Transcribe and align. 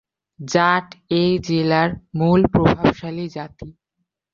জাট 0.39 0.87
এই 1.11 1.31
জেলার 1.39 1.89
মূল 2.15 2.39
প্রভাবশালী 2.53 3.25
জাতি। 3.29 3.67